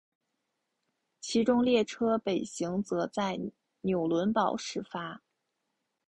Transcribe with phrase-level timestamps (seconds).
[1.19, 3.39] 其中列车北行则在
[3.81, 5.21] 纽伦堡始发。